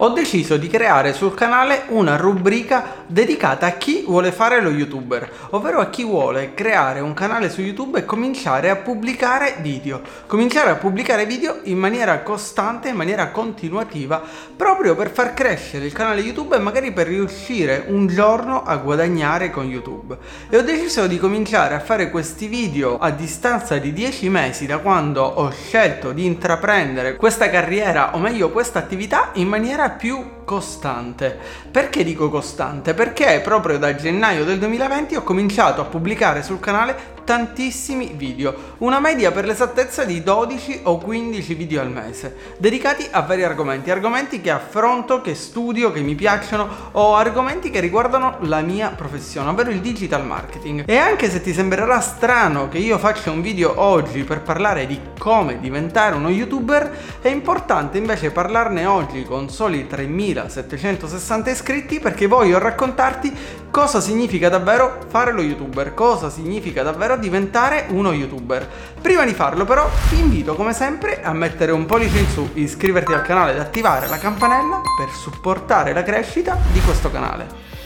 Ho 0.00 0.10
deciso 0.10 0.56
di 0.56 0.68
creare 0.68 1.12
sul 1.12 1.34
canale 1.34 1.86
una 1.88 2.14
rubrica 2.14 3.02
dedicata 3.08 3.66
a 3.66 3.72
chi 3.72 4.04
vuole 4.06 4.30
fare 4.30 4.60
lo 4.60 4.70
youtuber, 4.70 5.28
ovvero 5.50 5.80
a 5.80 5.90
chi 5.90 6.04
vuole 6.04 6.54
creare 6.54 7.00
un 7.00 7.14
canale 7.14 7.50
su 7.50 7.62
YouTube 7.62 7.98
e 7.98 8.04
cominciare 8.04 8.70
a 8.70 8.76
pubblicare 8.76 9.56
video. 9.58 10.00
Cominciare 10.28 10.70
a 10.70 10.76
pubblicare 10.76 11.26
video 11.26 11.58
in 11.64 11.78
maniera 11.78 12.20
costante, 12.20 12.90
in 12.90 12.94
maniera 12.94 13.30
continuativa, 13.30 14.22
proprio 14.54 14.94
per 14.94 15.10
far 15.10 15.34
crescere 15.34 15.86
il 15.86 15.92
canale 15.92 16.20
YouTube 16.20 16.54
e 16.54 16.60
magari 16.60 16.92
per 16.92 17.08
riuscire 17.08 17.86
un 17.88 18.06
giorno 18.06 18.62
a 18.62 18.76
guadagnare 18.76 19.50
con 19.50 19.64
YouTube. 19.64 20.16
E 20.48 20.58
ho 20.58 20.62
deciso 20.62 21.08
di 21.08 21.18
cominciare 21.18 21.74
a 21.74 21.80
fare 21.80 22.08
questi 22.08 22.46
video 22.46 22.98
a 22.98 23.10
distanza 23.10 23.78
di 23.78 23.92
10 23.92 24.28
mesi 24.28 24.64
da 24.64 24.78
quando 24.78 25.24
ho 25.24 25.50
scelto 25.50 26.12
di 26.12 26.24
intraprendere 26.24 27.16
questa 27.16 27.50
carriera, 27.50 28.14
o 28.14 28.18
meglio 28.20 28.50
questa 28.50 28.78
attività, 28.78 29.30
in 29.32 29.48
maniera 29.48 29.86
più 29.90 30.44
costante. 30.44 31.38
Perché 31.70 32.04
dico 32.04 32.30
costante? 32.30 32.94
Perché 32.94 33.40
proprio 33.42 33.78
da 33.78 33.94
gennaio 33.94 34.44
del 34.44 34.58
2020 34.58 35.16
ho 35.16 35.22
cominciato 35.22 35.80
a 35.80 35.84
pubblicare 35.84 36.42
sul 36.42 36.60
canale 36.60 37.16
tantissimi 37.28 38.14
video, 38.16 38.76
una 38.78 39.00
media 39.00 39.30
per 39.30 39.44
l'esattezza 39.44 40.04
di 40.04 40.22
12 40.22 40.80
o 40.84 40.96
15 40.96 41.52
video 41.52 41.82
al 41.82 41.90
mese, 41.90 42.54
dedicati 42.56 43.06
a 43.10 43.20
vari 43.20 43.44
argomenti, 43.44 43.90
argomenti 43.90 44.40
che 44.40 44.50
affronto, 44.50 45.20
che 45.20 45.34
studio, 45.34 45.92
che 45.92 46.00
mi 46.00 46.14
piacciono 46.14 46.66
o 46.92 47.16
argomenti 47.16 47.68
che 47.68 47.80
riguardano 47.80 48.38
la 48.44 48.62
mia 48.62 48.88
professione, 48.96 49.50
ovvero 49.50 49.68
il 49.68 49.80
digital 49.80 50.24
marketing. 50.24 50.84
E 50.86 50.96
anche 50.96 51.28
se 51.28 51.42
ti 51.42 51.52
sembrerà 51.52 52.00
strano 52.00 52.70
che 52.70 52.78
io 52.78 52.96
faccia 52.96 53.30
un 53.30 53.42
video 53.42 53.78
oggi 53.78 54.24
per 54.24 54.40
parlare 54.40 54.86
di 54.86 54.98
come 55.18 55.60
diventare 55.60 56.14
uno 56.14 56.30
youtuber, 56.30 57.18
è 57.20 57.28
importante 57.28 57.98
invece 57.98 58.30
parlarne 58.30 58.86
oggi 58.86 59.24
con 59.24 59.50
soli 59.50 59.77
3760 59.86 61.50
iscritti 61.50 62.00
perché 62.00 62.26
voglio 62.26 62.58
raccontarti 62.58 63.32
cosa 63.70 64.00
significa 64.00 64.48
davvero 64.48 64.98
fare 65.08 65.32
lo 65.32 65.42
youtuber, 65.42 65.94
cosa 65.94 66.30
significa 66.30 66.82
davvero 66.82 67.16
diventare 67.16 67.86
uno 67.88 68.12
youtuber. 68.12 68.68
Prima 69.00 69.24
di 69.24 69.34
farlo 69.34 69.64
però 69.64 69.88
ti 70.08 70.18
invito 70.18 70.54
come 70.54 70.72
sempre 70.72 71.22
a 71.22 71.32
mettere 71.32 71.72
un 71.72 71.86
pollice 71.86 72.18
in 72.18 72.28
su, 72.28 72.48
iscriverti 72.54 73.12
al 73.12 73.22
canale 73.22 73.52
ed 73.52 73.60
attivare 73.60 74.08
la 74.08 74.18
campanella 74.18 74.80
per 74.96 75.08
supportare 75.10 75.92
la 75.92 76.02
crescita 76.02 76.56
di 76.72 76.80
questo 76.80 77.10
canale. 77.10 77.77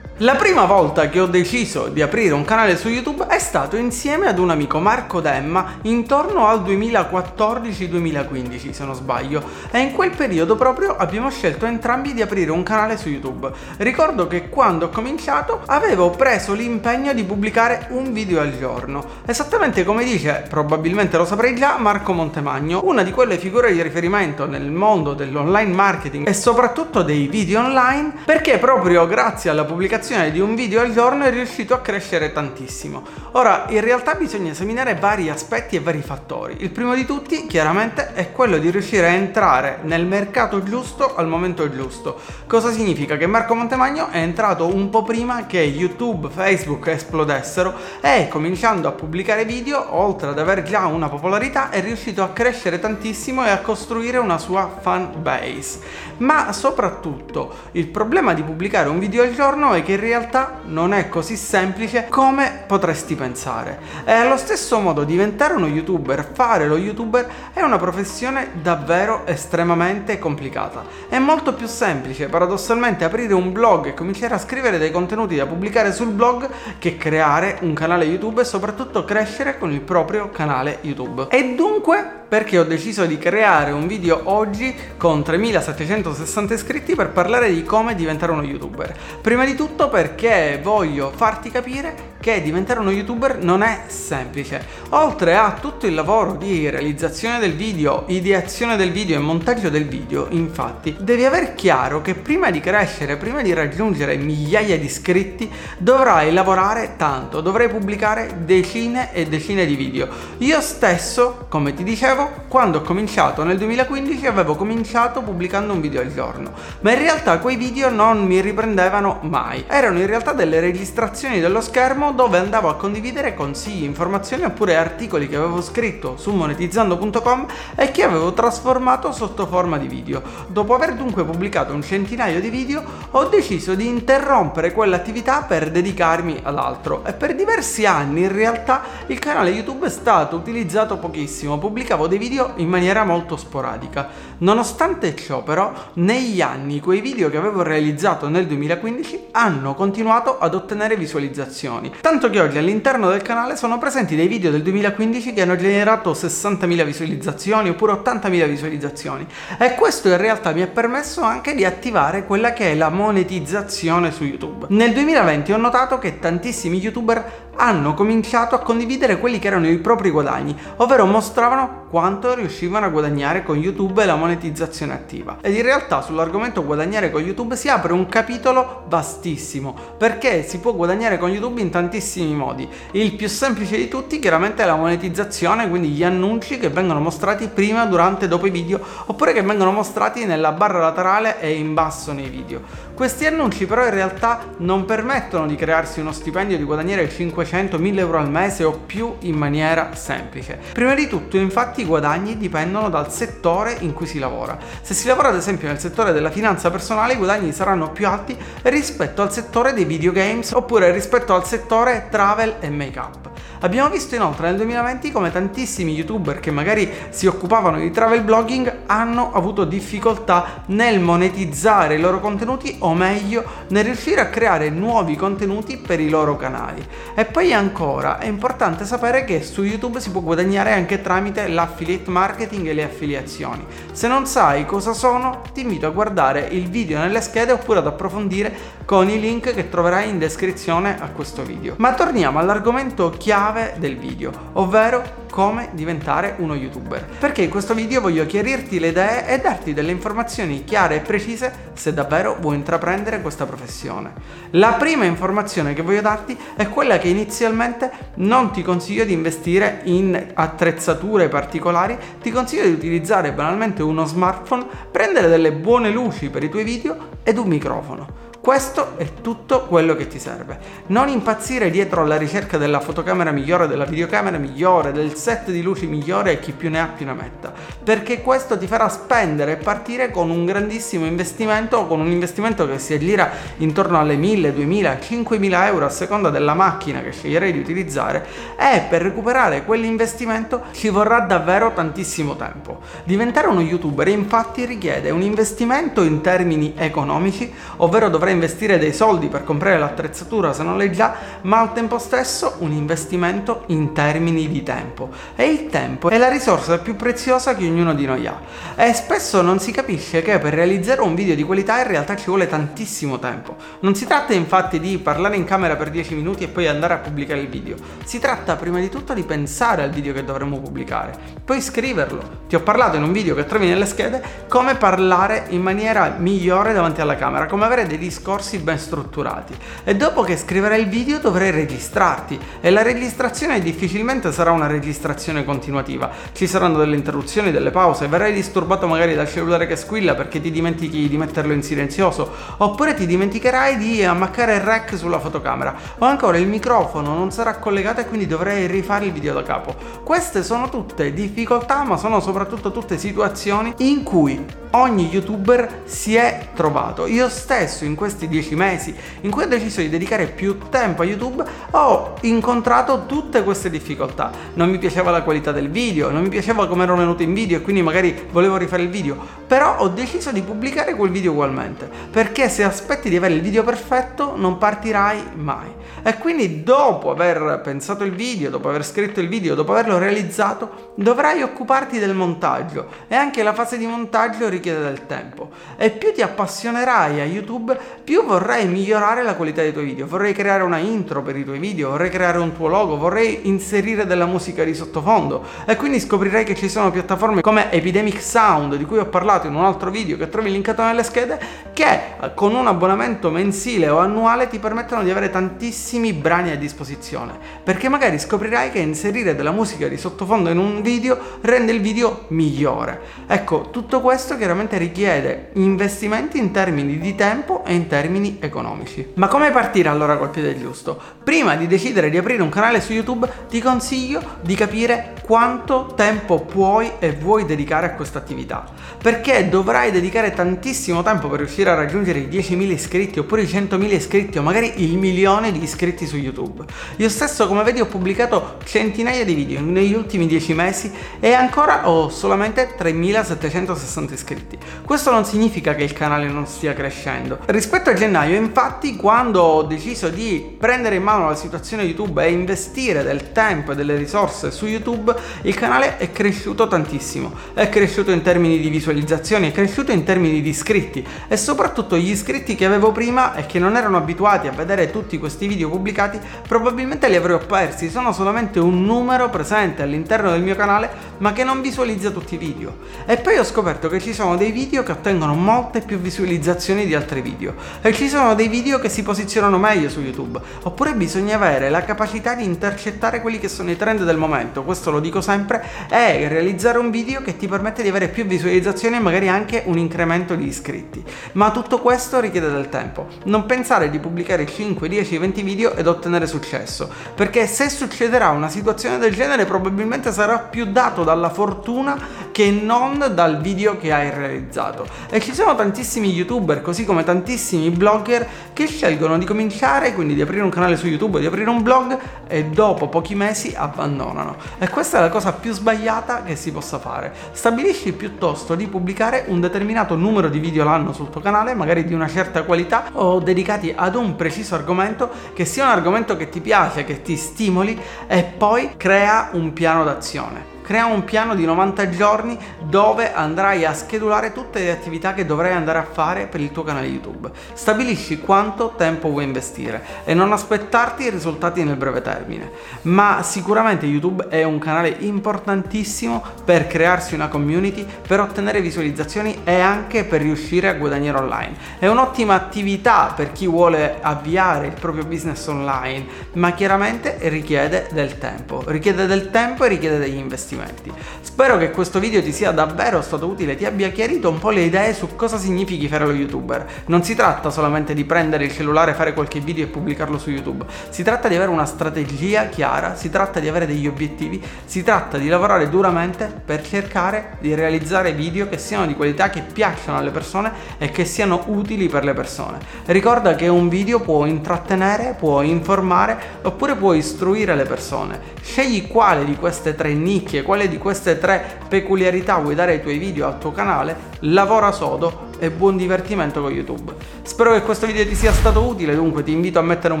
La 0.22 0.36
prima 0.36 0.66
volta 0.66 1.08
che 1.08 1.18
ho 1.18 1.26
deciso 1.26 1.88
di 1.88 2.00
aprire 2.00 2.32
un 2.32 2.44
canale 2.44 2.76
su 2.76 2.88
YouTube 2.88 3.26
è 3.26 3.40
stato 3.40 3.74
insieme 3.74 4.28
ad 4.28 4.38
un 4.38 4.50
amico 4.50 4.78
Marco 4.78 5.20
Demma 5.20 5.78
intorno 5.82 6.46
al 6.46 6.62
2014-2015 6.62 8.70
se 8.70 8.84
non 8.84 8.94
sbaglio 8.94 9.42
e 9.72 9.80
in 9.80 9.90
quel 9.90 10.10
periodo 10.10 10.54
proprio 10.54 10.96
abbiamo 10.96 11.28
scelto 11.28 11.66
entrambi 11.66 12.14
di 12.14 12.22
aprire 12.22 12.52
un 12.52 12.62
canale 12.62 12.96
su 12.98 13.08
YouTube. 13.08 13.50
Ricordo 13.78 14.28
che 14.28 14.48
quando 14.48 14.86
ho 14.86 14.90
cominciato 14.90 15.62
avevo 15.66 16.10
preso 16.10 16.52
l'impegno 16.52 17.12
di 17.12 17.24
pubblicare 17.24 17.88
un 17.90 18.12
video 18.12 18.40
al 18.40 18.56
giorno, 18.56 19.04
esattamente 19.26 19.82
come 19.82 20.04
dice, 20.04 20.44
probabilmente 20.48 21.16
lo 21.16 21.24
saprei 21.24 21.56
già, 21.56 21.78
Marco 21.78 22.12
Montemagno, 22.12 22.82
una 22.84 23.02
di 23.02 23.10
quelle 23.10 23.38
figure 23.38 23.72
di 23.72 23.82
riferimento 23.82 24.46
nel 24.46 24.70
mondo 24.70 25.14
dell'online 25.14 25.74
marketing 25.74 26.28
e 26.28 26.32
soprattutto 26.32 27.02
dei 27.02 27.26
video 27.26 27.64
online 27.64 28.12
perché 28.24 28.58
proprio 28.58 29.08
grazie 29.08 29.50
alla 29.50 29.64
pubblicazione 29.64 30.10
pubblicazione 30.12 30.30
di 30.30 30.40
un 30.40 30.54
video 30.54 30.80
al 30.82 30.92
giorno 30.92 31.24
è 31.24 31.30
riuscito 31.30 31.72
a 31.74 31.80
crescere 31.80 32.32
tantissimo. 32.32 33.02
Ora, 33.32 33.64
in 33.68 33.80
realtà 33.80 34.14
bisogna 34.14 34.50
esaminare 34.50 34.94
vari 34.94 35.30
aspetti 35.30 35.76
e 35.76 35.80
vari 35.80 36.02
fattori. 36.02 36.56
Il 36.58 36.70
primo 36.70 36.94
di 36.94 37.06
tutti, 37.06 37.46
chiaramente, 37.46 38.12
è 38.12 38.30
quello 38.30 38.58
di 38.58 38.70
riuscire 38.70 39.06
a 39.06 39.12
entrare 39.12 39.78
nel 39.82 40.04
mercato 40.04 40.62
giusto 40.62 41.14
al 41.14 41.26
momento 41.26 41.70
giusto. 41.70 42.20
Cosa 42.46 42.70
significa? 42.70 43.16
Che 43.16 43.26
Marco 43.26 43.54
Montemagno 43.54 44.08
è 44.10 44.18
entrato 44.18 44.66
un 44.66 44.90
po' 44.90 45.02
prima 45.02 45.46
che 45.46 45.60
YouTube, 45.60 46.28
Facebook 46.28 46.88
esplodessero 46.88 47.74
e 48.02 48.28
cominciando 48.28 48.88
a 48.88 48.92
pubblicare 48.92 49.46
video, 49.46 49.96
oltre 49.96 50.28
ad 50.28 50.38
aver 50.38 50.62
già 50.62 50.86
una 50.86 51.08
popolarità, 51.08 51.70
è 51.70 51.80
riuscito 51.80 52.22
a 52.22 52.28
crescere 52.28 52.78
tantissimo 52.78 53.46
e 53.46 53.48
a 53.48 53.60
costruire 53.60 54.18
una 54.18 54.36
sua 54.36 54.78
fan 54.80 55.22
base. 55.22 56.10
Ma 56.18 56.52
soprattutto, 56.52 57.54
il 57.72 57.86
problema 57.86 58.34
di 58.34 58.42
pubblicare 58.42 58.90
un 58.90 58.98
video 58.98 59.22
al 59.22 59.34
giorno 59.34 59.72
è 59.72 59.82
che 59.82 59.96
realtà 60.02 60.60
non 60.64 60.92
è 60.92 61.08
così 61.08 61.36
semplice 61.36 62.06
come 62.08 62.64
potresti 62.66 63.14
pensare. 63.14 63.78
E 64.04 64.12
allo 64.12 64.36
stesso 64.36 64.78
modo 64.80 65.04
diventare 65.04 65.54
uno 65.54 65.66
youtuber, 65.66 66.28
fare 66.32 66.66
lo 66.66 66.76
youtuber 66.76 67.26
è 67.52 67.62
una 67.62 67.78
professione 67.78 68.50
davvero 68.60 69.26
estremamente 69.26 70.18
complicata. 70.18 70.84
È 71.08 71.18
molto 71.18 71.54
più 71.54 71.66
semplice 71.66 72.28
paradossalmente 72.28 73.04
aprire 73.04 73.34
un 73.34 73.52
blog 73.52 73.86
e 73.86 73.94
cominciare 73.94 74.34
a 74.34 74.38
scrivere 74.38 74.78
dei 74.78 74.90
contenuti 74.90 75.36
da 75.36 75.46
pubblicare 75.46 75.92
sul 75.92 76.10
blog 76.10 76.48
che 76.78 76.96
creare 76.96 77.58
un 77.60 77.72
canale 77.72 78.04
YouTube 78.04 78.42
e 78.42 78.44
soprattutto 78.44 79.04
crescere 79.04 79.58
con 79.58 79.72
il 79.72 79.80
proprio 79.80 80.30
canale 80.30 80.78
YouTube. 80.82 81.26
E 81.30 81.54
dunque 81.54 82.21
perché 82.32 82.58
ho 82.58 82.64
deciso 82.64 83.04
di 83.04 83.18
creare 83.18 83.72
un 83.72 83.86
video 83.86 84.22
oggi 84.24 84.74
con 84.96 85.22
3760 85.22 86.54
iscritti 86.54 86.94
per 86.94 87.10
parlare 87.10 87.52
di 87.52 87.62
come 87.62 87.94
diventare 87.94 88.32
uno 88.32 88.42
youtuber. 88.42 88.96
Prima 89.20 89.44
di 89.44 89.54
tutto 89.54 89.90
perché 89.90 90.58
voglio 90.62 91.12
farti 91.14 91.50
capire 91.50 92.11
che 92.22 92.40
diventare 92.40 92.78
uno 92.78 92.92
youtuber 92.92 93.42
non 93.42 93.62
è 93.62 93.82
semplice. 93.88 94.64
Oltre 94.90 95.34
a 95.34 95.56
tutto 95.60 95.88
il 95.88 95.94
lavoro 95.94 96.34
di 96.34 96.70
realizzazione 96.70 97.40
del 97.40 97.54
video, 97.54 98.04
ideazione 98.06 98.76
del 98.76 98.92
video 98.92 99.16
e 99.16 99.18
montaggio 99.18 99.68
del 99.68 99.88
video, 99.88 100.28
infatti, 100.30 100.96
devi 101.00 101.24
aver 101.24 101.56
chiaro 101.56 102.00
che 102.00 102.14
prima 102.14 102.52
di 102.52 102.60
crescere, 102.60 103.16
prima 103.16 103.42
di 103.42 103.52
raggiungere 103.52 104.16
migliaia 104.16 104.78
di 104.78 104.84
iscritti, 104.84 105.50
dovrai 105.78 106.32
lavorare 106.32 106.94
tanto, 106.96 107.40
dovrai 107.40 107.68
pubblicare 107.68 108.44
decine 108.44 109.12
e 109.12 109.26
decine 109.26 109.66
di 109.66 109.74
video. 109.74 110.06
Io 110.38 110.60
stesso, 110.60 111.46
come 111.48 111.74
ti 111.74 111.82
dicevo, 111.82 112.44
quando 112.46 112.78
ho 112.78 112.82
cominciato 112.82 113.42
nel 113.42 113.58
2015 113.58 114.26
avevo 114.28 114.54
cominciato 114.54 115.22
pubblicando 115.22 115.72
un 115.72 115.80
video 115.80 116.00
al 116.00 116.14
giorno, 116.14 116.52
ma 116.82 116.92
in 116.92 116.98
realtà 116.98 117.38
quei 117.38 117.56
video 117.56 117.90
non 117.90 118.24
mi 118.24 118.40
riprendevano 118.40 119.18
mai. 119.22 119.64
Erano 119.66 119.98
in 119.98 120.06
realtà 120.06 120.32
delle 120.32 120.60
registrazioni 120.60 121.40
dello 121.40 121.60
schermo 121.60 122.10
dove 122.14 122.38
andavo 122.38 122.68
a 122.68 122.76
condividere 122.76 123.34
consigli, 123.34 123.84
informazioni 123.84 124.44
oppure 124.44 124.76
articoli 124.76 125.28
che 125.28 125.36
avevo 125.36 125.60
scritto 125.62 126.16
su 126.16 126.30
monetizzando.com 126.32 127.46
e 127.74 127.90
che 127.90 128.02
avevo 128.02 128.32
trasformato 128.32 129.12
sotto 129.12 129.46
forma 129.46 129.78
di 129.78 129.88
video. 129.88 130.22
Dopo 130.48 130.74
aver 130.74 130.94
dunque 130.94 131.24
pubblicato 131.24 131.72
un 131.72 131.82
centinaio 131.82 132.40
di 132.40 132.50
video 132.50 132.82
ho 133.10 133.24
deciso 133.24 133.74
di 133.74 133.86
interrompere 133.86 134.72
quell'attività 134.72 135.42
per 135.42 135.70
dedicarmi 135.70 136.40
ad 136.42 136.56
altro 136.58 137.04
e 137.04 137.12
per 137.12 137.34
diversi 137.34 137.86
anni 137.86 138.22
in 138.22 138.32
realtà 138.32 138.82
il 139.06 139.18
canale 139.18 139.50
YouTube 139.50 139.86
è 139.86 139.90
stato 139.90 140.36
utilizzato 140.36 140.98
pochissimo, 140.98 141.58
pubblicavo 141.58 142.06
dei 142.06 142.18
video 142.18 142.52
in 142.56 142.68
maniera 142.68 143.04
molto 143.04 143.36
sporadica. 143.36 144.08
Nonostante 144.38 145.14
ciò 145.16 145.42
però 145.42 145.72
negli 145.94 146.40
anni 146.40 146.80
quei 146.80 147.00
video 147.00 147.30
che 147.30 147.36
avevo 147.36 147.62
realizzato 147.62 148.28
nel 148.28 148.46
2015 148.46 149.28
hanno 149.32 149.74
continuato 149.74 150.38
ad 150.38 150.54
ottenere 150.54 150.96
visualizzazioni 150.96 151.92
Tanto 152.02 152.30
che 152.30 152.40
oggi 152.40 152.58
all'interno 152.58 153.08
del 153.10 153.22
canale 153.22 153.54
sono 153.54 153.78
presenti 153.78 154.16
dei 154.16 154.26
video 154.26 154.50
del 154.50 154.62
2015 154.62 155.32
che 155.32 155.42
hanno 155.42 155.54
generato 155.54 156.10
60.000 156.10 156.84
visualizzazioni 156.84 157.68
oppure 157.68 157.92
80.000 157.92 158.48
visualizzazioni 158.48 159.24
e 159.56 159.76
questo 159.76 160.08
in 160.08 160.16
realtà 160.16 160.50
mi 160.50 160.62
ha 160.62 160.66
permesso 160.66 161.22
anche 161.22 161.54
di 161.54 161.64
attivare 161.64 162.26
quella 162.26 162.52
che 162.52 162.72
è 162.72 162.74
la 162.74 162.88
monetizzazione 162.88 164.10
su 164.10 164.24
YouTube. 164.24 164.66
Nel 164.70 164.92
2020 164.92 165.52
ho 165.52 165.56
notato 165.56 165.98
che 165.98 166.18
tantissimi 166.18 166.78
youtuber 166.78 167.50
hanno 167.62 167.94
cominciato 167.94 168.56
a 168.56 168.58
condividere 168.58 169.20
quelli 169.20 169.38
che 169.38 169.46
erano 169.46 169.68
i 169.68 169.78
propri 169.78 170.10
guadagni, 170.10 170.56
ovvero 170.78 171.06
mostravano 171.06 171.86
quanto 171.88 172.34
riuscivano 172.34 172.86
a 172.86 172.88
guadagnare 172.88 173.44
con 173.44 173.56
YouTube 173.56 174.02
e 174.02 174.06
la 174.06 174.16
monetizzazione 174.16 174.94
attiva. 174.94 175.36
Ed 175.40 175.54
in 175.54 175.62
realtà 175.62 176.00
sull'argomento 176.02 176.64
guadagnare 176.64 177.12
con 177.12 177.22
YouTube 177.22 177.54
si 177.54 177.68
apre 177.68 177.92
un 177.92 178.08
capitolo 178.08 178.82
vastissimo, 178.88 179.76
perché 179.96 180.42
si 180.42 180.58
può 180.58 180.74
guadagnare 180.74 181.18
con 181.18 181.30
YouTube 181.30 181.60
in 181.60 181.70
tantissimi 181.70 182.34
modi. 182.34 182.68
Il 182.92 183.14
più 183.14 183.28
semplice 183.28 183.76
di 183.76 183.86
tutti 183.86 184.18
chiaramente 184.18 184.64
è 184.64 184.66
la 184.66 184.74
monetizzazione, 184.74 185.68
quindi 185.68 185.90
gli 185.90 186.02
annunci 186.02 186.58
che 186.58 186.68
vengono 186.68 186.98
mostrati 186.98 187.46
prima, 187.46 187.84
durante 187.84 188.24
e 188.24 188.28
dopo 188.28 188.46
i 188.46 188.50
video, 188.50 188.80
oppure 189.06 189.32
che 189.32 189.42
vengono 189.42 189.70
mostrati 189.70 190.24
nella 190.24 190.50
barra 190.50 190.80
laterale 190.80 191.38
e 191.38 191.52
in 191.52 191.74
basso 191.74 192.12
nei 192.12 192.28
video. 192.28 192.90
Questi 192.94 193.26
annunci 193.26 193.66
però 193.66 193.84
in 193.84 193.90
realtà 193.90 194.40
non 194.58 194.84
permettono 194.84 195.46
di 195.46 195.54
crearsi 195.54 196.00
uno 196.00 196.12
stipendio 196.12 196.56
di 196.56 196.64
guadagnare 196.64 197.02
500-1000 197.52 197.98
euro 197.98 198.18
al 198.18 198.30
mese 198.30 198.64
o 198.64 198.72
più 198.72 199.16
in 199.20 199.36
maniera 199.36 199.94
semplice. 199.94 200.58
Prima 200.72 200.94
di 200.94 201.06
tutto 201.06 201.36
infatti 201.36 201.82
i 201.82 201.84
guadagni 201.84 202.38
dipendono 202.38 202.88
dal 202.88 203.12
settore 203.12 203.76
in 203.80 203.92
cui 203.92 204.06
si 204.06 204.18
lavora. 204.18 204.58
Se 204.80 204.94
si 204.94 205.06
lavora 205.06 205.28
ad 205.28 205.36
esempio 205.36 205.68
nel 205.68 205.78
settore 205.78 206.12
della 206.12 206.30
finanza 206.30 206.70
personale 206.70 207.12
i 207.12 207.16
guadagni 207.16 207.52
saranno 207.52 207.90
più 207.90 208.08
alti 208.08 208.36
rispetto 208.62 209.20
al 209.20 209.32
settore 209.32 209.74
dei 209.74 209.84
videogames 209.84 210.52
oppure 210.52 210.90
rispetto 210.90 211.34
al 211.34 211.46
settore 211.46 212.06
travel 212.10 212.54
e 212.60 212.70
make 212.70 212.98
up. 212.98 213.31
Abbiamo 213.62 213.90
visto 213.90 214.16
inoltre 214.16 214.48
nel 214.48 214.56
2020 214.56 215.12
come 215.12 215.30
tantissimi 215.30 215.94
youtuber 215.94 216.40
che 216.40 216.50
magari 216.50 216.90
si 217.10 217.28
occupavano 217.28 217.78
di 217.78 217.92
travel 217.92 218.22
blogging 218.22 218.78
hanno 218.86 219.32
avuto 219.32 219.64
difficoltà 219.64 220.64
nel 220.66 220.98
monetizzare 220.98 221.94
i 221.94 222.00
loro 222.00 222.18
contenuti 222.18 222.74
o 222.80 222.92
meglio 222.92 223.44
nel 223.68 223.84
riuscire 223.84 224.20
a 224.20 224.30
creare 224.30 224.68
nuovi 224.68 225.14
contenuti 225.14 225.76
per 225.76 226.00
i 226.00 226.08
loro 226.08 226.36
canali. 226.36 226.84
E 227.14 227.24
poi 227.24 227.52
ancora 227.52 228.18
è 228.18 228.26
importante 228.26 228.84
sapere 228.84 229.24
che 229.24 229.44
su 229.44 229.62
YouTube 229.62 230.00
si 230.00 230.10
può 230.10 230.22
guadagnare 230.22 230.72
anche 230.72 231.00
tramite 231.00 231.46
l'affiliate 231.46 232.10
marketing 232.10 232.66
e 232.66 232.74
le 232.74 232.82
affiliazioni. 232.82 233.64
Se 233.92 234.08
non 234.08 234.26
sai 234.26 234.66
cosa 234.66 234.92
sono, 234.92 235.40
ti 235.54 235.60
invito 235.60 235.86
a 235.86 235.90
guardare 235.90 236.48
il 236.50 236.68
video 236.68 236.98
nelle 236.98 237.20
schede 237.20 237.52
oppure 237.52 237.78
ad 237.78 237.86
approfondire 237.86 238.80
con 238.84 239.08
i 239.08 239.20
link 239.20 239.54
che 239.54 239.68
troverai 239.68 240.08
in 240.08 240.18
descrizione 240.18 240.98
a 241.00 241.10
questo 241.10 241.44
video. 241.44 241.74
Ma 241.78 241.94
torniamo 241.94 242.40
all'argomento 242.40 243.10
chiave 243.10 243.50
del 243.78 243.96
video, 243.96 244.32
ovvero 244.54 245.20
come 245.30 245.70
diventare 245.72 246.34
uno 246.38 246.54
youtuber. 246.54 247.06
Perché 247.18 247.42
in 247.42 247.50
questo 247.50 247.74
video 247.74 248.00
voglio 248.00 248.26
chiarirti 248.26 248.78
le 248.78 248.88
idee 248.88 249.26
e 249.28 249.38
darti 249.38 249.72
delle 249.72 249.90
informazioni 249.90 250.64
chiare 250.64 250.96
e 250.96 251.00
precise 251.00 251.70
se 251.72 251.94
davvero 251.94 252.36
vuoi 252.38 252.56
intraprendere 252.56 253.22
questa 253.22 253.46
professione. 253.46 254.12
La 254.50 254.74
prima 254.74 255.04
informazione 255.04 255.72
che 255.72 255.82
voglio 255.82 256.02
darti 256.02 256.36
è 256.54 256.68
quella 256.68 256.98
che 256.98 257.08
inizialmente 257.08 257.90
non 258.16 258.50
ti 258.52 258.62
consiglio 258.62 259.04
di 259.04 259.12
investire 259.12 259.80
in 259.84 260.32
attrezzature 260.34 261.28
particolari, 261.28 261.96
ti 262.20 262.30
consiglio 262.30 262.64
di 262.64 262.72
utilizzare 262.72 263.32
banalmente 263.32 263.82
uno 263.82 264.04
smartphone, 264.04 264.66
prendere 264.90 265.28
delle 265.28 265.52
buone 265.52 265.90
luci 265.90 266.28
per 266.28 266.42
i 266.42 266.50
tuoi 266.50 266.64
video 266.64 266.96
ed 267.22 267.38
un 267.38 267.48
microfono. 267.48 268.21
Questo 268.42 268.98
è 268.98 269.06
tutto 269.20 269.66
quello 269.66 269.94
che 269.94 270.08
ti 270.08 270.18
serve. 270.18 270.58
Non 270.88 271.06
impazzire 271.06 271.70
dietro 271.70 272.02
alla 272.02 272.16
ricerca 272.16 272.58
della 272.58 272.80
fotocamera 272.80 273.30
migliore, 273.30 273.68
della 273.68 273.84
videocamera 273.84 274.36
migliore, 274.36 274.90
del 274.90 275.14
set 275.14 275.52
di 275.52 275.62
luci 275.62 275.86
migliore 275.86 276.32
e 276.32 276.40
chi 276.40 276.50
più 276.50 276.68
ne 276.68 276.80
ha 276.80 276.86
più 276.88 277.06
ne 277.06 277.12
metta, 277.12 277.51
perché 277.82 278.22
questo 278.22 278.56
ti 278.56 278.66
farà 278.66 278.88
spendere 278.88 279.52
e 279.52 279.56
partire 279.56 280.10
con 280.10 280.30
un 280.30 280.44
grandissimo 280.44 281.06
investimento 281.06 281.86
con 281.86 282.00
un 282.00 282.10
investimento 282.10 282.66
che 282.66 282.78
si 282.78 282.94
aggira 282.94 283.30
intorno 283.58 283.98
alle 283.98 284.16
1000, 284.16 284.52
2000, 284.52 285.00
5000 285.00 285.66
euro 285.66 285.84
a 285.86 285.88
seconda 285.88 286.30
della 286.30 286.54
macchina 286.54 287.02
che 287.02 287.12
sceglierei 287.12 287.52
di 287.52 287.58
utilizzare 287.58 288.26
e 288.56 288.82
per 288.88 289.02
recuperare 289.02 289.64
quell'investimento 289.64 290.64
ci 290.72 290.88
vorrà 290.88 291.20
davvero 291.20 291.72
tantissimo 291.72 292.36
tempo. 292.36 292.80
Diventare 293.04 293.48
uno 293.48 293.60
youtuber 293.60 294.08
infatti 294.08 294.64
richiede 294.64 295.10
un 295.10 295.22
investimento 295.22 296.02
in 296.02 296.20
termini 296.20 296.74
economici, 296.76 297.52
ovvero 297.78 298.08
dovrai 298.08 298.32
investire 298.32 298.78
dei 298.78 298.92
soldi 298.92 299.28
per 299.28 299.44
comprare 299.44 299.78
l'attrezzatura 299.78 300.52
se 300.52 300.62
non 300.62 300.76
l'hai 300.76 300.92
già, 300.92 301.14
ma 301.42 301.60
al 301.60 301.72
tempo 301.72 301.98
stesso 301.98 302.56
un 302.58 302.72
investimento 302.72 303.64
in 303.66 303.92
termini 303.92 304.48
di 304.48 304.62
tempo. 304.62 305.10
E 305.34 305.46
il 305.46 305.66
tempo 305.66 306.10
è 306.10 306.18
la 306.18 306.28
risorsa 306.28 306.78
più 306.78 306.96
preziosa 306.96 307.54
che 307.54 307.64
ognuno 307.72 307.94
di 307.94 308.06
noi 308.06 308.26
ha. 308.26 308.40
E 308.76 308.92
spesso 308.92 309.42
non 309.42 309.58
si 309.58 309.72
capisce 309.72 310.22
che 310.22 310.38
per 310.38 310.54
realizzare 310.54 311.00
un 311.00 311.14
video 311.14 311.34
di 311.34 311.42
qualità 311.42 311.80
in 311.80 311.88
realtà 311.88 312.16
ci 312.16 312.26
vuole 312.26 312.46
tantissimo 312.46 313.18
tempo. 313.18 313.56
Non 313.80 313.94
si 313.94 314.06
tratta 314.06 314.34
infatti 314.34 314.78
di 314.78 314.98
parlare 314.98 315.36
in 315.36 315.44
camera 315.44 315.76
per 315.76 315.90
10 315.90 316.14
minuti 316.14 316.44
e 316.44 316.48
poi 316.48 316.68
andare 316.68 316.94
a 316.94 316.98
pubblicare 316.98 317.40
il 317.40 317.48
video. 317.48 317.76
Si 318.04 318.18
tratta 318.18 318.56
prima 318.56 318.78
di 318.78 318.88
tutto 318.88 319.14
di 319.14 319.22
pensare 319.22 319.82
al 319.82 319.90
video 319.90 320.12
che 320.12 320.24
dovremmo 320.24 320.60
pubblicare, 320.60 321.12
poi 321.44 321.60
scriverlo. 321.60 322.40
Ti 322.48 322.54
ho 322.54 322.60
parlato 322.60 322.96
in 322.96 323.02
un 323.02 323.12
video 323.12 323.34
che 323.34 323.46
trovi 323.46 323.66
nelle 323.66 323.86
schede 323.86 324.22
come 324.48 324.74
parlare 324.74 325.46
in 325.48 325.62
maniera 325.62 326.16
migliore 326.18 326.72
davanti 326.72 327.00
alla 327.00 327.16
camera, 327.16 327.46
come 327.46 327.64
avere 327.64 327.86
dei 327.86 327.98
discorsi 327.98 328.58
ben 328.58 328.78
strutturati 328.78 329.54
e 329.84 329.96
dopo 329.96 330.22
che 330.22 330.36
scriverai 330.36 330.80
il 330.80 330.88
video 330.88 331.18
dovrai 331.18 331.50
registrarti 331.50 332.38
e 332.60 332.70
la 332.70 332.82
registrazione 332.82 333.60
difficilmente 333.60 334.32
sarà 334.32 334.50
una 334.50 334.66
registrazione 334.66 335.44
continuativa, 335.44 336.10
ci 336.32 336.46
saranno 336.46 336.78
delle 336.78 336.96
interruzioni, 336.96 337.50
delle 337.50 337.61
pause, 337.70 338.08
verrai 338.08 338.32
disturbato 338.32 338.86
magari 338.86 339.14
dal 339.14 339.28
cellulare 339.28 339.66
che 339.66 339.76
squilla 339.76 340.14
perché 340.14 340.40
ti 340.40 340.50
dimentichi 340.50 341.08
di 341.08 341.16
metterlo 341.16 341.52
in 341.52 341.62
silenzioso 341.62 342.30
oppure 342.58 342.94
ti 342.94 343.06
dimenticherai 343.06 343.76
di 343.76 344.04
ammaccare 344.04 344.56
il 344.56 344.60
rec 344.60 344.96
sulla 344.96 345.18
fotocamera 345.18 345.74
o 345.98 346.06
ancora 346.06 346.38
il 346.38 346.48
microfono 346.48 347.14
non 347.14 347.30
sarà 347.30 347.58
collegato 347.58 348.00
e 348.00 348.06
quindi 348.06 348.26
dovrai 348.26 348.66
rifare 348.66 349.06
il 349.06 349.12
video 349.12 349.34
da 349.34 349.42
capo. 349.42 349.74
Queste 350.02 350.42
sono 350.42 350.68
tutte 350.68 351.12
difficoltà 351.12 351.84
ma 351.84 351.96
sono 351.96 352.20
soprattutto 352.20 352.72
tutte 352.72 352.98
situazioni 352.98 353.74
in 353.78 354.02
cui 354.02 354.60
ogni 354.72 355.08
youtuber 355.08 355.82
si 355.84 356.14
è 356.14 356.48
trovato. 356.54 357.06
Io 357.06 357.28
stesso 357.28 357.84
in 357.84 357.94
questi 357.94 358.28
dieci 358.28 358.54
mesi 358.54 358.94
in 359.22 359.30
cui 359.30 359.44
ho 359.44 359.48
deciso 359.48 359.80
di 359.80 359.88
dedicare 359.88 360.26
più 360.26 360.58
tempo 360.68 361.02
a 361.02 361.04
YouTube 361.04 361.44
ho 361.70 362.14
incontrato 362.22 363.06
tutte 363.06 363.42
queste 363.42 363.70
difficoltà. 363.70 364.30
Non 364.54 364.70
mi 364.70 364.78
piaceva 364.78 365.10
la 365.10 365.22
qualità 365.22 365.52
del 365.52 365.70
video, 365.70 366.10
non 366.10 366.22
mi 366.22 366.28
piaceva 366.28 366.66
come 366.66 366.84
ero 366.84 366.96
venuto 366.96 367.22
in 367.22 367.34
video 367.34 367.58
e 367.58 367.62
quindi 367.62 367.82
magari 367.82 368.26
volevo 368.30 368.56
rifare 368.56 368.82
il 368.82 368.90
video, 368.90 369.16
però 369.46 369.78
ho 369.78 369.88
deciso 369.88 370.32
di 370.32 370.42
pubblicare 370.42 370.94
quel 370.94 371.10
video 371.10 371.32
ugualmente, 371.32 371.88
perché 372.10 372.48
se 372.48 372.64
aspetti 372.64 373.08
di 373.08 373.16
avere 373.16 373.34
il 373.34 373.40
video 373.40 373.62
perfetto 373.62 374.34
non 374.36 374.58
partirai 374.58 375.22
mai. 375.34 375.68
E 376.02 376.18
quindi 376.18 376.62
dopo 376.62 377.10
aver 377.10 377.60
pensato 377.62 378.04
il 378.04 378.12
video, 378.12 378.50
dopo 378.50 378.68
aver 378.68 378.84
scritto 378.84 379.20
il 379.20 379.28
video, 379.28 379.54
dopo 379.54 379.72
averlo 379.72 379.98
realizzato, 379.98 380.92
dovrai 380.96 381.42
occuparti 381.42 381.98
del 381.98 382.14
montaggio 382.14 382.86
e 383.08 383.14
anche 383.14 383.42
la 383.42 383.52
fase 383.52 383.78
di 383.78 383.86
montaggio 383.86 384.48
richiede 384.48 384.80
del 384.80 385.06
tempo. 385.06 385.50
E 385.76 385.90
più 385.90 386.12
ti 386.12 386.22
appassionerai 386.22 387.20
a 387.20 387.24
YouTube, 387.24 387.78
più 388.02 388.24
vorrai 388.24 388.66
migliorare 388.66 389.22
la 389.22 389.34
qualità 389.34 389.62
dei 389.62 389.72
tuoi 389.72 389.84
video. 389.84 390.06
Vorrei 390.06 390.32
creare 390.32 390.62
una 390.62 390.78
intro 390.78 391.22
per 391.22 391.36
i 391.36 391.44
tuoi 391.44 391.58
video, 391.58 391.90
vorrei 391.90 392.10
creare 392.10 392.38
un 392.38 392.52
tuo 392.52 392.68
logo, 392.68 392.96
vorrei 392.96 393.40
inserire 393.48 394.06
della 394.06 394.26
musica 394.26 394.64
di 394.64 394.74
sottofondo 394.74 395.44
e 395.66 395.76
quindi 395.76 396.00
scoprirai 396.00 396.44
che 396.44 396.54
ci 396.54 396.68
sono 396.68 396.90
piattaforme 396.90 397.40
come 397.40 397.70
Epidemic 397.70 398.20
Sound, 398.20 398.76
di 398.76 398.84
cui 398.84 398.98
ho 398.98 399.06
parlato 399.06 399.46
in 399.46 399.54
un 399.54 399.64
altro 399.64 399.90
video 399.90 400.16
che 400.16 400.28
trovi 400.28 400.50
linkato 400.50 400.82
nelle 400.82 401.02
schede, 401.02 401.38
che 401.72 402.11
con 402.30 402.54
un 402.54 402.66
abbonamento 402.66 403.30
mensile 403.30 403.88
o 403.88 403.98
annuale 403.98 404.48
ti 404.48 404.58
permettono 404.58 405.02
di 405.02 405.10
avere 405.10 405.30
tantissimi 405.30 406.12
brani 406.12 406.52
a 406.52 406.56
disposizione, 406.56 407.32
perché 407.62 407.88
magari 407.88 408.18
scoprirai 408.18 408.70
che 408.70 408.78
inserire 408.78 409.34
della 409.34 409.50
musica 409.50 409.88
di 409.88 409.96
sottofondo 409.96 410.48
in 410.50 410.58
un 410.58 410.82
video 410.82 411.18
rende 411.40 411.72
il 411.72 411.80
video 411.80 412.26
migliore. 412.28 413.00
Ecco, 413.26 413.70
tutto 413.70 414.00
questo 414.00 414.36
chiaramente 414.36 414.78
richiede 414.78 415.50
investimenti 415.54 416.38
in 416.38 416.52
termini 416.52 416.98
di 416.98 417.14
tempo 417.14 417.64
e 417.64 417.74
in 417.74 417.88
termini 417.88 418.38
economici. 418.40 419.12
Ma 419.14 419.26
come 419.28 419.50
partire 419.50 419.88
allora 419.88 420.16
col 420.16 420.30
piede 420.30 420.58
giusto? 420.58 421.00
Prima 421.24 421.56
di 421.56 421.66
decidere 421.66 422.10
di 422.10 422.18
aprire 422.18 422.42
un 422.42 422.50
canale 422.50 422.80
su 422.80 422.92
YouTube 422.92 423.28
ti 423.48 423.60
consiglio 423.60 424.20
di 424.42 424.54
capire 424.54 425.14
quanto 425.24 425.92
tempo 425.96 426.40
puoi 426.40 426.92
e 426.98 427.12
vuoi 427.12 427.44
dedicare 427.46 427.86
a 427.86 427.90
questa 427.92 428.18
attività, 428.18 428.64
perché 429.00 429.48
dovrai 429.48 429.90
dedicare 429.90 430.32
tantissimo 430.32 431.02
tempo 431.02 431.28
per 431.28 431.38
riuscire 431.40 431.70
a 431.70 431.74
raggiungere 431.74 432.11
i 432.18 432.28
10.000 432.28 432.70
iscritti 432.70 433.18
oppure 433.18 433.42
i 433.42 433.46
100.000 433.46 433.92
iscritti 433.92 434.38
o 434.38 434.42
magari 434.42 434.82
il 434.82 434.96
milione 434.96 435.52
di 435.52 435.62
iscritti 435.62 436.06
su 436.06 436.16
YouTube. 436.16 436.64
Io 436.96 437.08
stesso, 437.08 437.46
come 437.46 437.62
vedi, 437.62 437.80
ho 437.80 437.86
pubblicato 437.86 438.58
centinaia 438.64 439.24
di 439.24 439.34
video 439.34 439.60
negli 439.60 439.94
ultimi 439.94 440.26
10 440.26 440.54
mesi 440.54 440.92
e 441.20 441.32
ancora 441.32 441.88
ho 441.88 442.08
solamente 442.08 442.74
3760 442.76 444.14
iscritti. 444.14 444.58
Questo 444.84 445.10
non 445.10 445.24
significa 445.24 445.74
che 445.74 445.84
il 445.84 445.92
canale 445.92 446.28
non 446.28 446.46
stia 446.46 446.74
crescendo. 446.74 447.38
Rispetto 447.46 447.90
a 447.90 447.94
gennaio, 447.94 448.36
infatti, 448.36 448.96
quando 448.96 449.40
ho 449.40 449.62
deciso 449.62 450.08
di 450.08 450.54
prendere 450.58 450.96
in 450.96 451.02
mano 451.02 451.28
la 451.28 451.34
situazione 451.34 451.84
YouTube 451.84 452.24
e 452.24 452.30
investire 452.30 453.02
del 453.02 453.32
tempo 453.32 453.72
e 453.72 453.74
delle 453.74 453.96
risorse 453.96 454.50
su 454.50 454.66
YouTube, 454.66 455.14
il 455.42 455.54
canale 455.54 455.98
è 455.98 456.10
cresciuto 456.10 456.66
tantissimo. 456.68 457.32
È 457.54 457.68
cresciuto 457.68 458.10
in 458.10 458.22
termini 458.22 458.58
di 458.58 458.68
visualizzazioni, 458.68 459.48
è 459.48 459.52
cresciuto 459.52 459.92
in 459.92 460.04
termini 460.04 460.40
di 460.40 460.48
iscritti 460.48 461.04
e 461.28 461.36
soprattutto 461.36 461.96
gli 462.02 462.10
iscritti 462.10 462.54
che 462.54 462.64
avevo 462.64 462.90
prima 462.92 463.34
e 463.34 463.46
che 463.46 463.58
non 463.58 463.76
erano 463.76 463.96
abituati 463.96 464.48
a 464.48 464.52
vedere 464.52 464.90
tutti 464.90 465.18
questi 465.18 465.46
video 465.46 465.70
pubblicati 465.70 466.18
probabilmente 466.46 467.08
li 467.08 467.16
avrò 467.16 467.38
persi, 467.38 467.88
sono 467.88 468.12
solamente 468.12 468.58
un 468.58 468.84
numero 468.84 469.30
presente 469.30 469.82
all'interno 469.82 470.30
del 470.30 470.42
mio 470.42 470.56
canale 470.56 471.10
ma 471.18 471.32
che 471.32 471.44
non 471.44 471.60
visualizza 471.60 472.10
tutti 472.10 472.34
i 472.34 472.38
video. 472.38 472.78
E 473.06 473.16
poi 473.16 473.38
ho 473.38 473.44
scoperto 473.44 473.88
che 473.88 474.00
ci 474.00 474.12
sono 474.12 474.36
dei 474.36 474.50
video 474.50 474.82
che 474.82 474.92
ottengono 474.92 475.34
molte 475.34 475.80
più 475.80 475.98
visualizzazioni 475.98 476.84
di 476.84 476.94
altri 476.94 477.20
video 477.20 477.54
e 477.80 477.92
ci 477.92 478.08
sono 478.08 478.34
dei 478.34 478.48
video 478.48 478.80
che 478.80 478.88
si 478.88 479.02
posizionano 479.02 479.56
meglio 479.58 479.88
su 479.88 480.00
YouTube, 480.00 480.40
oppure 480.62 480.94
bisogna 480.94 481.36
avere 481.36 481.70
la 481.70 481.84
capacità 481.84 482.34
di 482.34 482.44
intercettare 482.44 483.20
quelli 483.20 483.38
che 483.38 483.48
sono 483.48 483.70
i 483.70 483.76
trend 483.76 484.02
del 484.02 484.16
momento, 484.16 484.64
questo 484.64 484.90
lo 484.90 484.98
dico 484.98 485.20
sempre, 485.20 485.64
e 485.88 486.26
realizzare 486.26 486.78
un 486.78 486.90
video 486.90 487.22
che 487.22 487.36
ti 487.36 487.46
permette 487.46 487.82
di 487.82 487.88
avere 487.88 488.08
più 488.08 488.24
visualizzazioni 488.26 488.96
e 488.96 489.00
magari 489.00 489.28
anche 489.28 489.62
un 489.66 489.78
incremento 489.78 490.34
di 490.34 490.46
iscritti. 490.46 491.04
Ma 491.32 491.52
tutto 491.52 491.78
questo 491.78 491.91
richiede 492.20 492.50
del 492.50 492.68
tempo. 492.68 493.06
Non 493.24 493.46
pensare 493.46 493.88
di 493.90 493.98
pubblicare 493.98 494.46
5, 494.46 494.88
10, 494.88 495.18
20 495.18 495.42
video 495.42 495.50
video 495.52 495.74
ed 495.74 495.86
ottenere 495.86 496.26
successo, 496.26 496.90
perché 497.14 497.46
se 497.46 497.68
succederà 497.68 498.30
una 498.30 498.48
situazione 498.48 498.98
del 498.98 499.14
genere 499.14 499.44
probabilmente 499.44 500.10
sarà 500.10 500.38
più 500.38 500.64
dato 500.66 501.04
dalla 501.04 501.28
fortuna 501.28 502.21
che 502.32 502.50
non 502.50 503.12
dal 503.14 503.40
video 503.40 503.78
che 503.78 503.92
hai 503.92 504.10
realizzato. 504.10 504.86
E 505.08 505.20
ci 505.20 505.34
sono 505.34 505.54
tantissimi 505.54 506.10
youtuber, 506.10 506.62
così 506.62 506.84
come 506.84 507.04
tantissimi 507.04 507.70
blogger, 507.70 508.26
che 508.52 508.66
scelgono 508.66 509.18
di 509.18 509.24
cominciare, 509.24 509.94
quindi 509.94 510.14
di 510.14 510.22
aprire 510.22 510.42
un 510.42 510.50
canale 510.50 510.76
su 510.76 510.86
YouTube, 510.86 511.20
di 511.20 511.26
aprire 511.26 511.50
un 511.50 511.62
blog 511.62 511.96
e 512.26 512.46
dopo 512.46 512.88
pochi 512.88 513.14
mesi 513.14 513.54
abbandonano. 513.56 514.36
E 514.58 514.68
questa 514.68 514.98
è 514.98 515.00
la 515.00 515.10
cosa 515.10 515.32
più 515.32 515.52
sbagliata 515.52 516.22
che 516.22 516.34
si 516.34 516.50
possa 516.50 516.78
fare. 516.78 517.12
Stabilisci 517.32 517.92
piuttosto 517.92 518.54
di 518.54 518.66
pubblicare 518.66 519.24
un 519.28 519.40
determinato 519.40 519.94
numero 519.94 520.28
di 520.28 520.38
video 520.38 520.64
l'anno 520.64 520.92
sul 520.92 521.10
tuo 521.10 521.20
canale, 521.20 521.54
magari 521.54 521.84
di 521.84 521.94
una 521.94 522.08
certa 522.08 522.42
qualità 522.42 522.88
o 522.92 523.20
dedicati 523.20 523.72
ad 523.76 523.94
un 523.94 524.16
preciso 524.16 524.54
argomento 524.54 525.10
che 525.34 525.44
sia 525.44 525.64
un 525.64 525.70
argomento 525.70 526.16
che 526.16 526.30
ti 526.30 526.40
piace, 526.40 526.84
che 526.84 527.02
ti 527.02 527.16
stimoli 527.16 527.78
e 528.06 528.22
poi 528.22 528.70
crea 528.76 529.28
un 529.32 529.52
piano 529.52 529.84
d'azione. 529.84 530.60
Crea 530.62 530.86
un 530.86 531.02
piano 531.02 531.34
di 531.34 531.44
90 531.44 531.90
giorni 531.90 532.38
dove 532.62 533.12
andrai 533.12 533.64
a 533.64 533.74
schedulare 533.74 534.32
tutte 534.32 534.60
le 534.60 534.70
attività 534.70 535.12
che 535.12 535.26
dovrai 535.26 535.52
andare 535.52 535.78
a 535.78 535.84
fare 535.90 536.26
per 536.26 536.40
il 536.40 536.52
tuo 536.52 536.62
canale 536.62 536.86
YouTube. 536.86 537.30
Stabilisci 537.52 538.20
quanto 538.20 538.74
tempo 538.76 539.08
vuoi 539.08 539.24
investire 539.24 539.82
e 540.04 540.14
non 540.14 540.32
aspettarti 540.32 541.02
i 541.02 541.10
risultati 541.10 541.64
nel 541.64 541.74
breve 541.74 542.00
termine. 542.00 542.50
Ma 542.82 543.22
sicuramente 543.24 543.86
YouTube 543.86 544.28
è 544.28 544.44
un 544.44 544.60
canale 544.60 544.94
importantissimo 545.00 546.22
per 546.44 546.68
crearsi 546.68 547.14
una 547.14 547.26
community, 547.26 547.84
per 548.06 548.20
ottenere 548.20 548.60
visualizzazioni 548.60 549.40
e 549.42 549.58
anche 549.58 550.04
per 550.04 550.22
riuscire 550.22 550.68
a 550.68 550.74
guadagnare 550.74 551.18
online. 551.18 551.56
È 551.80 551.88
un'ottima 551.88 552.34
attività 552.34 553.12
per 553.16 553.32
chi 553.32 553.48
vuole 553.48 553.96
avviare 554.00 554.68
il 554.68 554.74
proprio 554.78 555.04
business 555.04 555.44
online, 555.48 556.06
ma 556.34 556.52
chiaramente 556.52 557.16
richiede 557.22 557.88
del 557.90 558.18
tempo. 558.18 558.62
Richiede 558.64 559.06
del 559.06 559.30
tempo 559.30 559.64
e 559.64 559.68
richiede 559.68 559.98
degli 559.98 560.14
investimenti 560.14 560.50
investimenti. 560.52 560.92
Spero 561.20 561.56
che 561.56 561.70
questo 561.70 561.98
video 561.98 562.22
ti 562.22 562.32
sia 562.32 562.50
davvero 562.50 563.02
stato 563.02 563.26
utile, 563.26 563.56
ti 563.56 563.64
abbia 563.64 563.90
chiarito 563.90 564.28
un 564.28 564.38
po' 564.38 564.50
le 564.50 564.62
idee 564.62 564.94
su 564.94 565.14
cosa 565.16 565.38
significhi 565.38 565.88
fare 565.88 566.06
lo 566.06 566.12
youtuber. 566.12 566.66
Non 566.86 567.02
si 567.02 567.14
tratta 567.14 567.50
solamente 567.50 567.94
di 567.94 568.04
prendere 568.04 568.44
il 568.44 568.52
cellulare, 568.52 568.94
fare 568.94 569.14
qualche 569.14 569.40
video 569.40 569.64
e 569.64 569.68
pubblicarlo 569.68 570.18
su 570.18 570.30
YouTube, 570.30 570.64
si 570.88 571.02
tratta 571.02 571.28
di 571.28 571.34
avere 571.34 571.50
una 571.50 571.64
strategia 571.64 572.46
chiara, 572.46 572.94
si 572.94 573.10
tratta 573.10 573.40
di 573.40 573.48
avere 573.48 573.66
degli 573.66 573.86
obiettivi, 573.86 574.42
si 574.64 574.82
tratta 574.82 575.18
di 575.18 575.28
lavorare 575.28 575.68
duramente 575.68 576.30
per 576.44 576.62
cercare 576.62 577.36
di 577.40 577.54
realizzare 577.54 578.12
video 578.12 578.48
che 578.48 578.58
siano 578.58 578.86
di 578.86 578.94
qualità, 578.94 579.30
che 579.30 579.42
piacciono 579.42 579.98
alle 579.98 580.10
persone 580.10 580.52
e 580.78 580.90
che 580.90 581.04
siano 581.04 581.44
utili 581.46 581.88
per 581.88 582.04
le 582.04 582.14
persone. 582.14 582.58
Ricorda 582.86 583.34
che 583.34 583.48
un 583.48 583.68
video 583.68 584.00
può 584.00 584.26
intrattenere, 584.26 585.14
può 585.18 585.42
informare 585.42 586.40
oppure 586.42 586.74
può 586.74 586.92
istruire 586.92 587.54
le 587.54 587.64
persone. 587.64 588.20
Scegli 588.42 588.88
quale 588.88 589.24
di 589.24 589.36
queste 589.36 589.74
tre 589.74 589.94
nicchie 589.94 590.41
quale 590.42 590.68
di 590.68 590.78
queste 590.78 591.18
tre 591.18 591.58
peculiarità 591.68 592.36
vuoi 592.36 592.54
dare 592.54 592.72
ai 592.72 592.82
tuoi 592.82 592.98
video, 592.98 593.26
al 593.26 593.38
tuo 593.38 593.52
canale, 593.52 593.96
lavora 594.20 594.72
sodo 594.72 595.30
e 595.42 595.50
buon 595.50 595.76
divertimento 595.76 596.40
con 596.40 596.52
YouTube. 596.52 596.94
Spero 597.22 597.52
che 597.52 597.62
questo 597.62 597.84
video 597.84 598.06
ti 598.06 598.14
sia 598.14 598.32
stato 598.32 598.62
utile, 598.62 598.94
dunque 598.94 599.24
ti 599.24 599.32
invito 599.32 599.58
a 599.58 599.62
mettere 599.62 599.92
un 599.92 600.00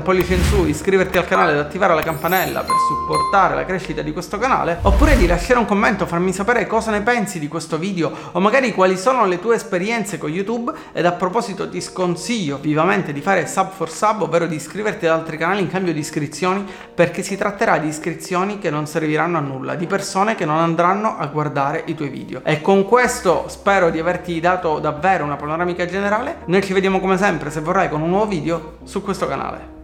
pollice 0.00 0.34
in 0.34 0.44
su, 0.44 0.66
iscriverti 0.66 1.18
al 1.18 1.26
canale 1.26 1.50
ed 1.50 1.58
attivare 1.58 1.96
la 1.96 2.02
campanella 2.02 2.60
per 2.60 2.76
supportare 2.86 3.56
la 3.56 3.64
crescita 3.64 4.02
di 4.02 4.12
questo 4.12 4.38
canale, 4.38 4.78
oppure 4.82 5.16
di 5.16 5.26
lasciare 5.26 5.58
un 5.58 5.64
commento, 5.64 6.06
farmi 6.06 6.32
sapere 6.32 6.68
cosa 6.68 6.92
ne 6.92 7.00
pensi 7.00 7.40
di 7.40 7.48
questo 7.48 7.76
video 7.76 8.12
o 8.30 8.38
magari 8.38 8.72
quali 8.72 8.96
sono 8.96 9.26
le 9.26 9.40
tue 9.40 9.56
esperienze 9.56 10.16
con 10.16 10.30
YouTube 10.30 10.72
ed 10.92 11.06
a 11.06 11.12
proposito 11.12 11.68
ti 11.68 11.80
sconsiglio 11.80 12.58
vivamente 12.58 13.12
di 13.12 13.20
fare 13.20 13.48
sub 13.48 13.72
for 13.72 13.90
sub, 13.90 14.22
ovvero 14.22 14.46
di 14.46 14.54
iscriverti 14.54 15.06
ad 15.06 15.18
altri 15.18 15.38
canali 15.38 15.62
in 15.62 15.68
cambio 15.68 15.92
di 15.92 15.98
iscrizioni, 15.98 16.64
perché 16.94 17.24
si 17.24 17.36
tratterà 17.36 17.78
di 17.78 17.88
iscrizioni 17.88 18.60
che 18.60 18.70
non 18.70 18.86
serviranno 18.86 19.38
a 19.38 19.40
nulla, 19.40 19.74
di 19.74 19.88
persone 19.88 20.36
che 20.36 20.44
non 20.44 20.58
andranno 20.58 21.16
a 21.18 21.26
guardare 21.26 21.82
i 21.86 21.96
tuoi 21.96 22.10
video. 22.10 22.42
E 22.44 22.60
con 22.60 22.84
questo 22.84 23.46
spero 23.48 23.90
di 23.90 23.98
averti 23.98 24.38
dato 24.38 24.78
davvero 24.78 25.30
una 25.32 25.36
panoramica 25.36 25.86
generale. 25.86 26.38
Noi 26.46 26.62
ci 26.62 26.72
vediamo 26.72 27.00
come 27.00 27.16
sempre, 27.16 27.50
se 27.50 27.60
vorrai, 27.60 27.88
con 27.88 28.02
un 28.02 28.10
nuovo 28.10 28.26
video 28.26 28.78
su 28.84 29.02
questo 29.02 29.26
canale. 29.26 29.81